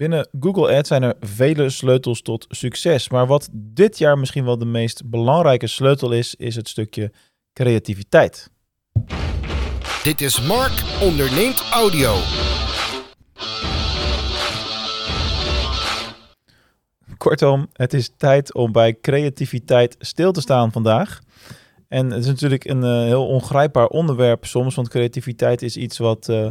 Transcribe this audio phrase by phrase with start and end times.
[0.00, 3.08] Binnen Google Ads zijn er vele sleutels tot succes.
[3.08, 7.12] Maar wat dit jaar misschien wel de meest belangrijke sleutel is, is het stukje
[7.52, 8.50] creativiteit.
[10.02, 12.14] Dit is Mark onderneemt audio.
[17.16, 21.20] Kortom, het is tijd om bij creativiteit stil te staan vandaag.
[21.88, 26.28] En het is natuurlijk een uh, heel ongrijpbaar onderwerp soms, want creativiteit is iets wat
[26.28, 26.48] uh,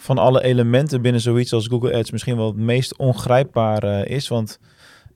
[0.00, 4.28] van alle elementen binnen zoiets als Google Ads misschien wel het meest ongrijpbaar uh, is.
[4.28, 4.58] Want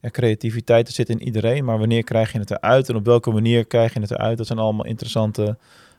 [0.01, 3.65] ja, creativiteit zit in iedereen, maar wanneer krijg je het eruit en op welke manier
[3.65, 4.37] krijg je het eruit?
[4.37, 5.57] Dat zijn allemaal interessante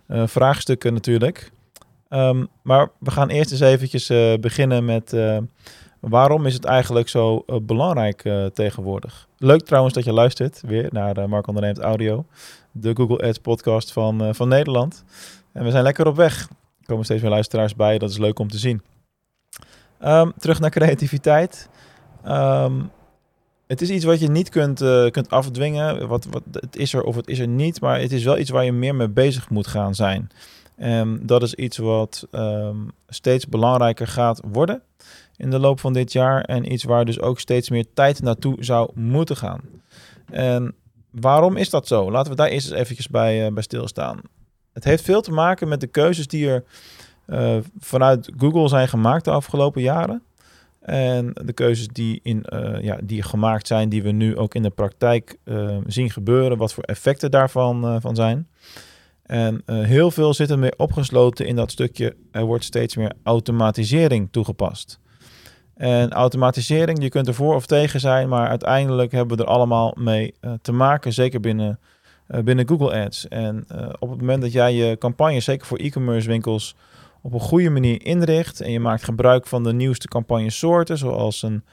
[0.08, 1.50] vraagstukken natuurlijk.
[2.10, 4.06] Um, maar we gaan eerst eens eventjes
[4.40, 5.16] beginnen met
[6.00, 8.22] Waarom is het eigenlijk zo belangrijk
[8.52, 9.28] tegenwoordig?
[9.38, 12.26] Leuk trouwens dat je luistert weer naar Mark Onderneemt Audio,
[12.72, 15.04] de Google Ads podcast van, van Nederland.
[15.52, 16.48] En we zijn lekker op weg.
[16.86, 18.82] Er komen steeds meer luisteraars bij, dat is leuk om te zien.
[20.04, 21.68] Um, terug naar creativiteit.
[22.28, 22.90] Um,
[23.66, 24.78] het is iets wat je niet kunt,
[25.10, 26.08] kunt afdwingen.
[26.08, 28.50] Wat, wat, het is er of het is er niet, maar het is wel iets
[28.50, 30.30] waar je meer mee bezig moet gaan zijn.
[30.76, 32.28] En dat is iets wat
[33.08, 34.82] steeds belangrijker gaat worden
[35.36, 36.42] in de loop van dit jaar.
[36.42, 39.60] En iets waar dus ook steeds meer tijd naartoe zou moeten gaan.
[40.30, 40.74] En
[41.10, 42.10] waarom is dat zo?
[42.10, 44.20] Laten we daar eerst eens eventjes bij, uh, bij stilstaan.
[44.76, 46.64] Het heeft veel te maken met de keuzes die er
[47.26, 50.22] uh, vanuit Google zijn gemaakt de afgelopen jaren.
[50.80, 54.62] En de keuzes die, in, uh, ja, die gemaakt zijn, die we nu ook in
[54.62, 55.38] de praktijk
[55.86, 58.48] zien gebeuren, wat voor effecten daarvan van zijn.
[59.22, 64.28] En heel veel zit er meer opgesloten in dat stukje, er wordt steeds meer automatisering
[64.30, 65.00] toegepast.
[65.74, 69.94] En automatisering, je kunt er voor of tegen zijn, maar uiteindelijk hebben we er allemaal
[69.98, 71.78] mee te maken, zeker binnen,
[72.26, 73.28] binnen Google Ads.
[73.28, 76.76] En uh, op het moment dat jij je campagne, zeker voor e-commerce winkels,
[77.22, 81.64] op een goede manier inricht en je maakt gebruik van de nieuwste campagnesoorten, zoals een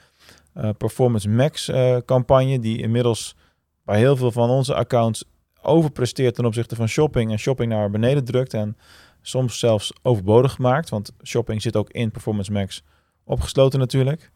[0.78, 1.70] Performance Max
[2.04, 3.36] campagne, die inmiddels
[3.84, 5.24] bij heel veel van onze accounts
[5.62, 8.76] overpresteert ten opzichte van shopping en shopping naar beneden drukt en
[9.22, 12.82] soms zelfs overbodig maakt, want shopping zit ook in Performance Max
[13.24, 14.30] opgesloten natuurlijk.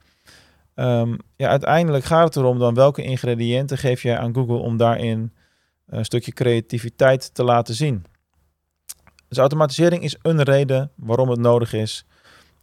[0.74, 5.32] Um, ja, uiteindelijk gaat het erom dan welke ingrediënten geef jij aan Google om daarin
[5.88, 8.04] een stukje creativiteit te laten zien.
[9.28, 12.04] Dus automatisering is een reden waarom het nodig is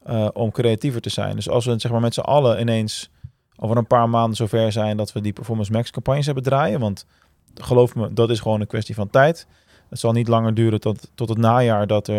[0.07, 1.35] uh, om creatiever te zijn.
[1.35, 3.09] Dus als we zeg maar, met z'n allen ineens
[3.55, 7.05] over een paar maanden zover zijn dat we die Performance Max campagnes hebben draaien, want
[7.53, 9.47] geloof me, dat is gewoon een kwestie van tijd.
[9.89, 12.09] Het zal niet langer duren tot, tot het najaar dat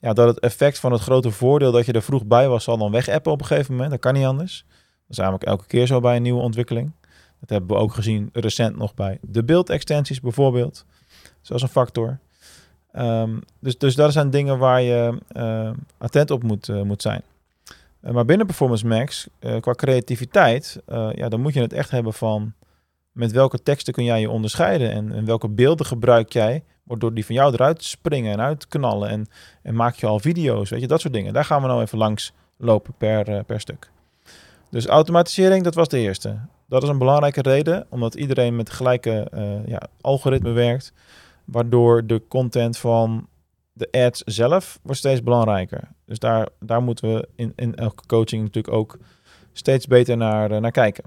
[0.00, 2.78] ja, dat het effect van het grote voordeel dat je er vroeg bij was, zal
[2.78, 3.90] dan wegappen op een gegeven moment.
[3.90, 4.64] Dat kan niet anders.
[4.68, 6.92] Dat is eigenlijk elke keer zo bij een nieuwe ontwikkeling.
[7.40, 10.84] Dat hebben we ook gezien recent nog bij de beeldextensies bijvoorbeeld.
[11.40, 12.18] Zoals een factor.
[12.98, 17.22] Um, dus, dus dat zijn dingen waar je uh, attent op moet, uh, moet zijn.
[18.02, 19.28] Uh, maar binnen Performance Max,
[19.60, 20.82] qua creativiteit,
[21.12, 22.52] ja, dan moet je het echt hebben van
[23.12, 27.26] met welke teksten kun jij je onderscheiden en, en welke beelden gebruik jij Waardoor die
[27.26, 29.08] van jou eruit springen en uitknallen.
[29.08, 29.26] En,
[29.62, 31.32] en maak je al video's, weet je, dat soort dingen.
[31.32, 33.90] Daar gaan we nou even langs lopen per, per stuk.
[34.70, 36.38] Dus automatisering, dat was de eerste.
[36.68, 40.92] Dat is een belangrijke reden, omdat iedereen met gelijke uh, ja, algoritme werkt.
[41.44, 43.28] Waardoor de content van
[43.72, 45.88] de ads zelf wordt steeds belangrijker.
[46.04, 48.98] Dus daar, daar moeten we in, in elke coaching natuurlijk ook
[49.52, 51.04] steeds beter naar, uh, naar kijken.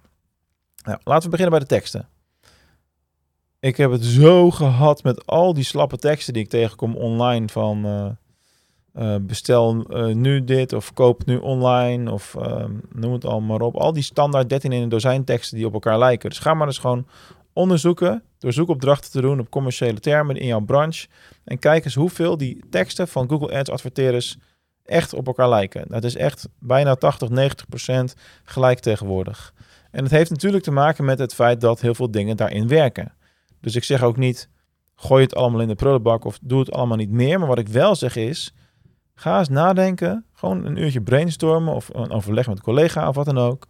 [0.84, 2.08] Nou, laten we beginnen bij de teksten.
[3.60, 7.86] Ik heb het zo gehad met al die slappe teksten die ik tegenkom online van
[7.86, 8.10] uh,
[9.00, 13.68] uh, bestel uh, nu dit of koop nu online of ehm, noem het allemaal maar
[13.68, 13.76] op.
[13.76, 16.30] Al die standaard 13 in een dozijn teksten die op elkaar lijken.
[16.30, 17.08] Dus ga maar eens gewoon
[17.54, 21.08] onderzoeken door zoekopdrachten te doen op commerciële termen in jouw branche.
[21.44, 24.38] En kijk eens hoeveel die teksten van Google Ads adverteerders
[24.86, 25.86] echt op elkaar lijken.
[25.88, 29.54] Dat is echt bijna 80, 90 procent gelijk tegenwoordig.
[29.92, 33.14] En het heeft natuurlijk te maken met het feit dat heel veel dingen daarin werken.
[33.62, 34.50] Dus ik zeg ook niet,
[34.96, 37.40] gooi het allemaal in de prullenbak of doe het allemaal niet meer.
[37.40, 38.54] Maar wat ik wel zeg is,
[39.20, 43.26] ga eens nadenken, gewoon een uurtje brainstormen of een overleg met een collega of wat
[43.26, 43.66] dan ook.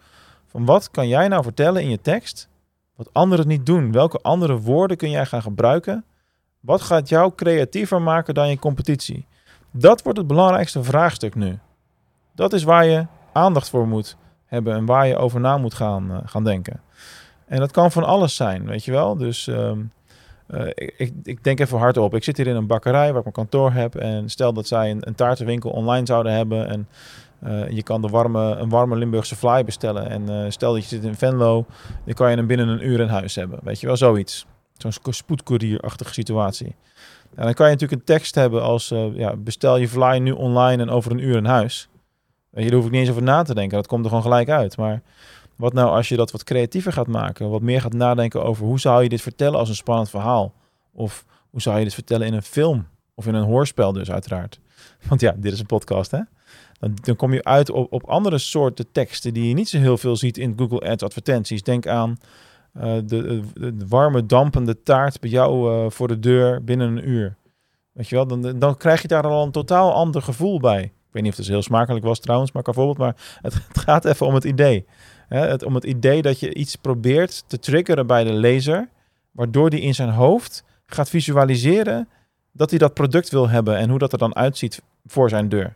[0.46, 2.50] Van wat kan jij nou vertellen in je tekst,
[2.96, 3.92] wat anderen niet doen?
[3.92, 6.06] Welke andere woorden kun jij gaan gebruiken?
[6.60, 9.26] Wat gaat jou creatiever maken dan je competitie?
[9.72, 11.60] Dat wordt het belangrijkste vraagstuk nu.
[12.36, 16.12] Dat is waar je aandacht voor moet hebben en waar je over na moet gaan,
[16.12, 16.82] uh, gaan denken.
[17.46, 19.18] En dat kan van alles zijn, weet je wel.
[19.18, 19.92] Dus um,
[20.54, 20.68] uh,
[20.98, 22.16] ik, ik, denk even hardop.
[22.16, 23.96] Ik zit hier in een bakkerij waar ik mijn kantoor heb.
[23.96, 26.68] En stel dat zij een, een taartenwinkel online zouden hebben.
[26.68, 26.88] En
[27.44, 30.10] uh, je kan de warme, een warme Limburgse fly bestellen.
[30.10, 31.66] En uh, stel dat je zit in Venlo,
[32.06, 33.60] dan kan je hem binnen een uur in huis hebben.
[33.64, 34.46] Weet je wel, zoiets.
[34.78, 36.76] Zo'n spoedcourierachtige situatie.
[37.36, 40.82] En dan kan je natuurlijk een tekst hebben als ja, bestel je fly nu online
[40.82, 41.90] en over een uur in huis.
[42.52, 43.78] Daar hoef ik niet eens over na te denken.
[43.78, 44.78] Dat komt er gewoon gelijk uit.
[44.78, 45.02] Maar
[45.60, 47.50] wat nou als je dat wat creatiever gaat maken?
[47.50, 50.54] Wat meer gaat nadenken over hoe zou je dit vertellen als een spannend verhaal?
[50.92, 52.88] Of hoe zou je dit vertellen in een film?
[53.16, 54.60] Of in een hoorspel dus uiteraard.
[55.10, 56.20] Want ja, dit is een podcast hè.
[56.80, 59.98] Dan, dan kom je uit op, op andere soorten teksten die je niet zo heel
[59.98, 61.64] veel ziet in Google Ads advertenties.
[61.64, 62.18] Denk aan
[62.78, 63.44] uh, de,
[63.88, 67.36] warme dampende taart bij jou uh, voor de deur binnen een uur.
[67.92, 70.82] Weet je wel, dan, dan krijg je daar al een totaal ander gevoel bij.
[70.84, 73.80] Ik weet niet of het dus heel smakelijk was trouwens, maar bijvoorbeeld, maar het, het,
[73.88, 74.86] gaat even om het idee.
[75.66, 78.90] Om het idee dat je iets probeert te triggeren bij de lezer,
[79.32, 82.08] waardoor die in zijn hoofd gaat visualiseren
[82.52, 85.76] dat hij dat product wil hebben en hoe dat er dan uitziet voor zijn deur.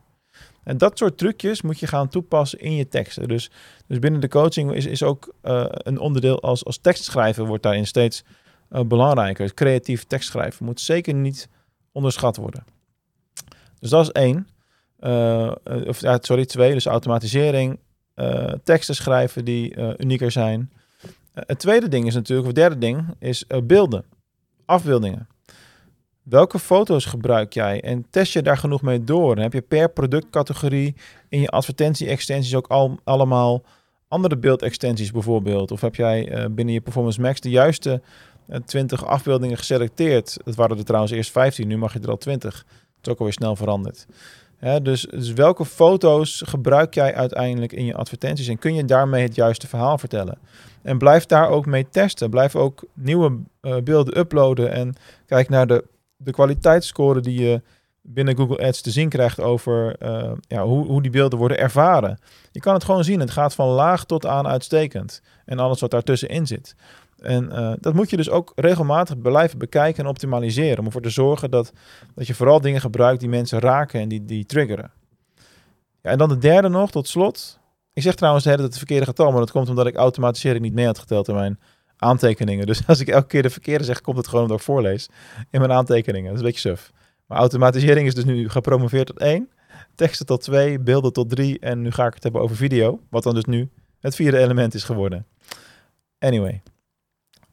[0.63, 3.27] En dat soort trucjes moet je gaan toepassen in je teksten.
[3.27, 3.51] Dus,
[3.87, 7.87] dus binnen de coaching is, is ook uh, een onderdeel als, als tekstschrijven wordt daarin
[7.87, 8.23] steeds
[8.71, 9.53] uh, belangrijker.
[9.53, 11.49] Creatief tekstschrijven moet zeker niet
[11.91, 12.63] onderschat worden.
[13.79, 14.47] Dus dat is één.
[14.99, 15.51] Uh,
[15.87, 16.73] of, sorry, twee.
[16.73, 17.79] Dus automatisering,
[18.63, 20.71] teksten schrijven die unieker zijn.
[21.33, 24.05] het tweede ding is natuurlijk, of het derde ding, is beelden.
[24.65, 25.27] Afbeeldingen.
[26.23, 29.37] Welke foto's gebruik jij en test je daar genoeg mee door?
[29.37, 30.95] Heb je per productcategorie
[31.29, 33.63] in je advertentie-extensies ook al, allemaal
[34.07, 35.71] andere beeldextensies bijvoorbeeld?
[35.71, 38.01] Of heb jij binnen je Performance Max de juiste
[38.49, 40.37] uh, 20 afbeeldingen geselecteerd?
[40.43, 42.53] Dat waren er trouwens eerst 15, nu mag je er al 20.
[42.53, 42.63] Dat
[43.01, 44.05] is ook alweer snel veranderd.
[44.81, 49.35] Dus, dus welke foto's gebruik jij uiteindelijk in je advertenties en kun je daarmee het
[49.35, 50.37] juiste verhaal vertellen?
[50.81, 52.29] En blijf daar ook mee testen.
[52.29, 54.95] Blijf ook nieuwe uh, beelden uploaden en
[55.25, 55.83] kijk naar de
[56.23, 57.61] de kwaliteitsscore die je
[58.01, 62.19] binnen Google Ads te zien krijgt over uh, ja, hoe, hoe die beelden worden ervaren.
[62.51, 63.19] Je kan het gewoon zien.
[63.19, 65.21] Het gaat van laag tot aan uitstekend.
[65.45, 66.75] En alles wat daartussenin zit.
[67.23, 70.79] En uh, dat moet je dus ook regelmatig blijven bekijken en optimaliseren.
[70.79, 71.71] Om ervoor te zorgen dat,
[72.15, 74.91] dat je vooral dingen gebruikt die mensen raken en die, die triggeren.
[76.01, 77.59] Ja, en dan de derde nog, tot slot.
[77.93, 80.85] Ik zeg trouwens het het verkeerde getal, maar dat komt omdat ik automatisering niet mee
[80.85, 81.59] had geteld in mijn
[81.97, 82.65] aantekeningen.
[82.73, 85.09] Dus als ik elke keer de verkeerde zeg, komt het gewoon omdat ik voorlees
[85.49, 86.25] in mijn aantekeningen.
[86.25, 86.91] Dat is een beetje suf.
[87.25, 89.49] Maar automatisering is dus nu gepromoveerd tot één,
[89.95, 93.23] teksten tot twee, beelden tot drie en nu ga ik het hebben over video, wat
[93.23, 95.25] dan dus nu het vierde element is geworden.
[96.19, 96.61] Anyway,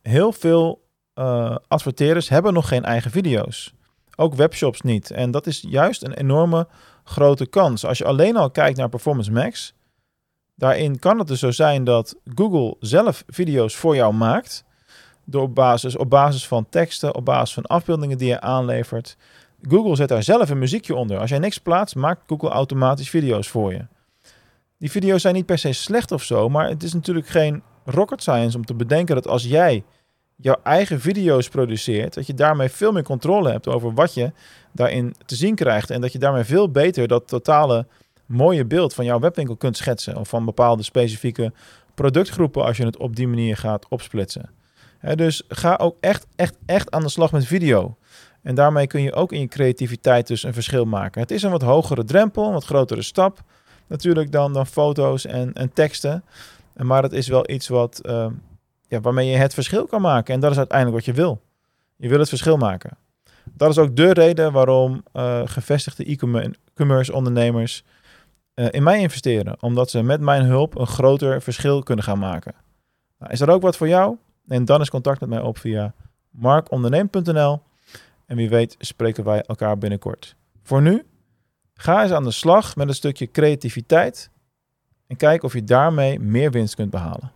[0.02, 3.74] heel veel uh, adverteerders hebben nog geen eigen video's.
[4.16, 5.10] Ook webshops niet.
[5.10, 6.68] En dat is juist een enorme
[7.04, 7.84] grote kans.
[7.84, 9.74] Als je alleen al kijkt naar Performance Max,
[10.60, 14.64] Daarin kan het dus zo zijn dat Google zelf video's voor jou maakt.
[15.24, 19.16] Door op, basis, op basis van teksten, op basis van afbeeldingen die je aanlevert.
[19.68, 21.18] Google zet daar zelf een muziekje onder.
[21.18, 23.86] Als jij niks plaatst, maakt Google automatisch video's voor je.
[24.78, 28.22] Die video's zijn niet per se slecht of zo, maar het is natuurlijk geen rocket
[28.22, 29.84] science om te bedenken dat als jij
[30.36, 34.32] jouw eigen video's produceert, dat je daarmee veel meer controle hebt over wat je
[34.72, 35.90] daarin te zien krijgt.
[35.90, 37.86] En dat je daarmee veel beter dat totale
[38.26, 40.16] mooie beeld van jouw webwinkel kunt schetsen.
[40.16, 41.52] Of van bepaalde specifieke
[41.94, 44.50] productgroepen als je het op die manier gaat opsplitsen.
[45.14, 47.96] dus ga ook echt, echt, echt aan de slag met video.
[48.42, 51.20] En daarmee kun je ook in je creativiteit dus een verschil maken.
[51.20, 53.42] Het is een wat hogere drempel, een wat grotere stap
[53.86, 56.24] natuurlijk dan, dan foto's en, en teksten.
[56.82, 58.26] Maar het is wel iets wat, uh,
[58.88, 60.34] ja, waarmee je het verschil kan maken.
[60.34, 61.42] En dat is uiteindelijk wat je wil.
[61.96, 62.96] Je wil het verschil maken.
[63.44, 67.84] Dat is ook de reden waarom uh, gevestigde e-commerce ondernemers
[68.54, 69.62] uh, in mij investeren.
[69.62, 72.54] Omdat ze met mijn hulp een groter verschil kunnen gaan maken.
[73.18, 74.16] Nou, is er ook wat voor jou?
[74.48, 75.94] En dan is contact met mij op via
[76.30, 77.62] markonderneem.nl.
[78.26, 80.36] En wie weet spreken wij elkaar binnenkort.
[80.62, 81.06] Voor nu,
[81.74, 84.30] ga eens aan de slag met een stukje creativiteit.
[85.10, 87.30] En kijk of je daarmee meer winst kunt behalen.